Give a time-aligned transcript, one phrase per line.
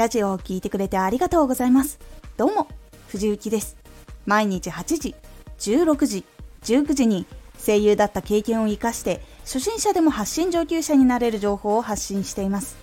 [0.00, 1.98] ラジオを聴いてくれてありがとうございます。
[2.38, 2.68] どうも、
[3.08, 3.76] 藤幸です。
[4.24, 5.14] 毎日8時、
[5.58, 6.24] 16時、
[6.62, 7.26] 19時に
[7.62, 12.78] 声優だった経験を活かして初心者でも発信上級者になれる情報を発信しています。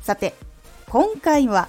[0.00, 0.32] さて、
[0.88, 1.68] 今回は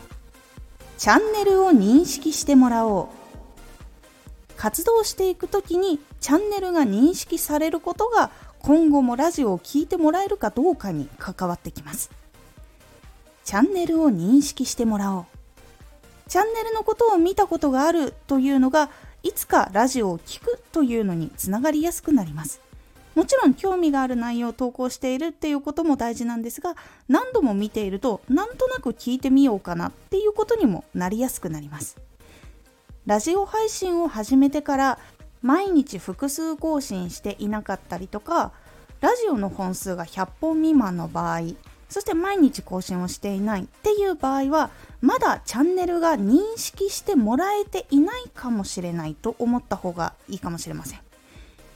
[0.97, 4.55] チャンネルを認識してもらおう。
[4.55, 12.11] 活動していく時にチャンネルが認識されることが今後もラジオを聴いてもらえるかどうかに関わってきます。
[13.45, 15.25] チャンネルを認識してもらおう。
[16.27, 18.89] チャンネルのことを見たことがあるというのが
[19.21, 22.59] いつかラジオを聴くというのにつながりやすくなります。
[23.13, 26.75] もちろん興味がある内容を投稿しているっていうことも大事なんですが
[27.07, 31.97] 何度も見ているとなんとなく聞いてみようかなっていうことにもなりやすくなります。
[33.05, 34.99] ラジオ配信を始めてから
[35.43, 38.51] 毎日複数更新していなかったりとか
[39.01, 41.41] ラジオの本数が100本未満の場合
[41.89, 50.99] そして毎日更新をしていないっていう場合はまだチャンネルが認識してもらえていないかもしれないと思った方がいいかもしれません。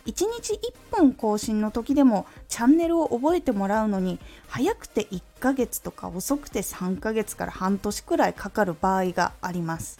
[0.05, 0.57] 1日1
[0.91, 9.99] 本更新の時でもチャンネルを覚えてもらうのに早くて1ヶ月とか遅くて3ヶ月から半年くらいかかる場合があります。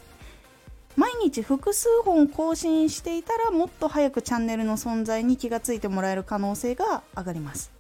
[0.96, 7.79] 毎日複数本更新していたらもっと早くチャンネルの存在に気がついてもらえる可能性が上がります。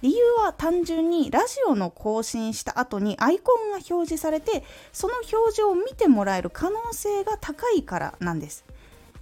[0.00, 8.64] 理由は単純にラジオの更新した後にアイコンが表示されてその表示を見てもらえる可能性が高いからなんです。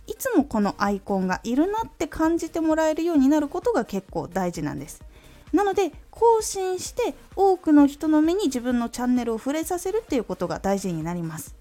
[0.07, 5.03] いつもこのアイコンがいるなって感じてもらえるようになることが結構大事なんです。
[5.53, 11.57] なので更新して多くの人の目に自分のチャンネルを触れさせるっていうことが大事になります。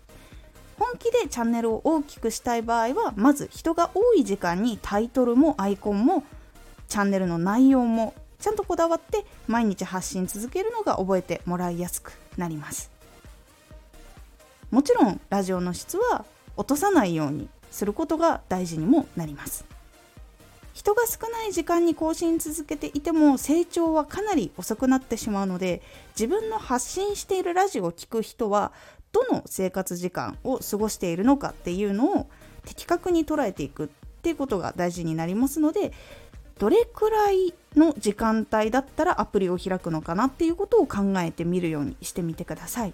[0.78, 6.24] 本気でチャンネルを大きくしたい場合はまず人が多い時間にタイトルもアイコンも
[6.90, 8.14] チャンネルの内容も
[8.46, 12.92] ちゃんとこだわって毎日発信続けるのが覚えてもらいやすくなります。
[14.70, 16.26] もちろんラジオの質は
[16.56, 19.66] 落とさないようにすることが大事にもなります。
[20.76, 28.72] 人が少ない時間に更新続けていても成長はかなり遅くなってしまうので自分の発信しているラジオを聴く人は
[29.12, 32.30] どの生活時間を過ごしているのかっていうのを
[32.64, 33.88] 的確に捉えていくっ
[34.22, 35.94] ていうことが大事になりますので
[36.58, 42.94] どれくらいの時間帯だったらアプリを開くのかなっていうことを考えてみるようにしてみてください。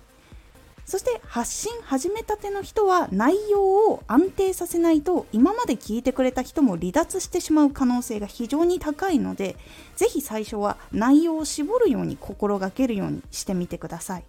[0.84, 9.56] そして発信始めたての人は内容を安定させないと今まで聞いてくれた人も離脱してしまう可能性が非常に高いので
[9.96, 14.24] 是非最初は内容を絞るように心がけるようにしてみてください。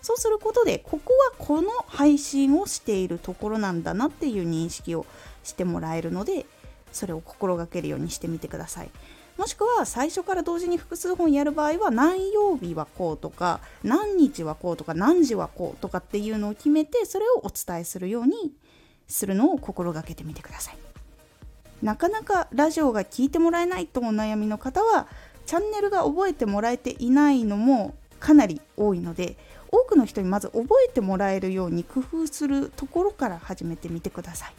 [0.00, 5.04] そうすることでここはこの配信をしているところなんだなっていう認識を
[5.42, 6.46] してもらえるので
[6.92, 8.90] それを心がけるようにしてみてください。
[9.36, 18.52] もしくは最初から同時に複数本やる場合は何曜日はこうとか何日はこうとか何時はこうとかっていうのを決めてそれをお伝えするように
[19.08, 20.78] するのを心がけてみてください。
[21.82, 25.06] なかなかラジオが聞いてもらえないとお悩みの方は
[25.46, 29.38] チャンネルが覚えてもらえていないのもかなり多いので
[29.72, 34.54] 多くの人にまず覚えてもらえるように工夫するところから始めてみてください。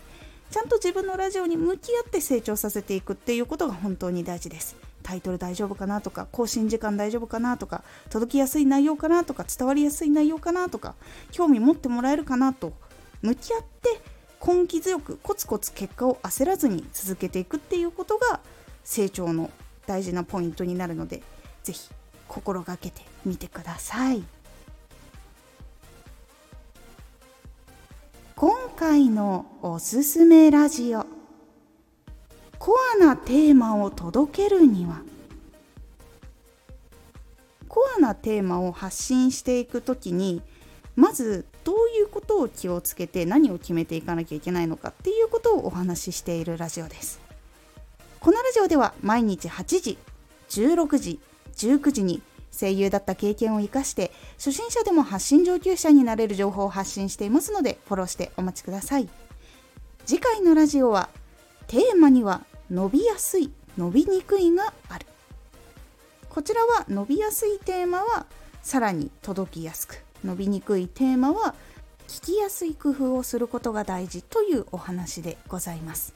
[0.51, 10.95] ちゃんと自分のラジオに向き合って成長させていくっていうことが本当に大事ですタイトル大丈夫かなとか更新時間大丈夫かなとか届きやすい内容かなとか伝わりやすい内容かなとか
[11.31, 12.73] 興味持ってもらえるかなと
[13.21, 14.01] 向き合って
[14.45, 18.41] 根気強くコツコツ結果を焦らずに続けていくっていうことが
[18.83, 19.51] 成長の
[19.87, 21.21] 大事なポイントになるので
[21.63, 21.89] 是非
[22.27, 24.40] 心がけてみてください。
[28.81, 31.05] 今回のおすすめラジオ。
[32.57, 35.03] コアなテーマを届けるには。
[37.67, 40.41] コアなテーマを発信していく時に
[40.95, 47.21] まずどういうことを気をつけて何を決めていかなきゃいけないのかっていうことをお話ししているラジオです。
[48.19, 49.99] このラジオでは毎日8時
[50.49, 51.19] 16時
[51.55, 52.23] 19時に
[52.57, 59.09] 声優だった経験を生かして初心者でも発信上級者になれる情報を発信していますのでフォローしてお待ちください。
[60.05, 61.09] 次回のラジオは
[61.67, 65.05] テーマには伸びやすい伸びにくいがある。
[66.29, 68.25] こちらは伸びやすいテーマは
[68.61, 70.03] さらに届きやすく。
[70.23, 71.55] 伸びにくいテーマは
[72.07, 76.13] 聞きやすい工夫をすることが大事というお話でございます。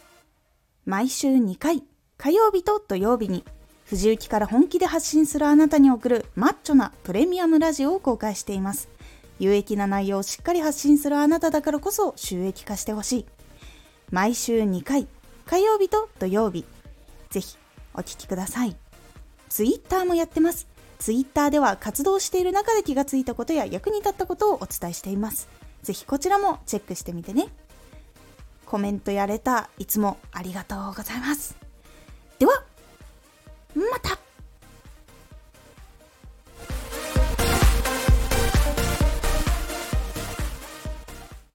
[0.86, 1.84] 毎週2回
[2.18, 3.44] 火曜日と土曜日に
[3.86, 8.90] 藤雪から本気で発信するあなたに送るマッチョなプレミアムラジオを公開しています。
[9.38, 13.26] 有益な内容をしっかり発信するあなただからこそ収益化してほしい。
[14.12, 15.08] 毎週2回、
[15.46, 16.66] 火曜日と土曜日。
[17.30, 17.58] ぜひ
[17.94, 18.76] お聴きください。
[19.50, 20.68] ツイッターもやってます。
[20.98, 25.48] Twitter では活動している中で気がついたことや役に立ったことをお伝えしています。
[25.84, 27.50] ぜひこちらもチェックしてみてね。
[28.66, 31.65] コメントやレターいつもありがとうございます。